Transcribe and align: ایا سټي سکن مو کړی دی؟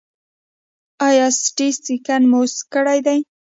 ایا 1.07 1.27
سټي 1.41 1.69
سکن 1.83 2.21
مو 2.31 2.41
کړی 2.73 2.99
دی؟ 3.05 3.19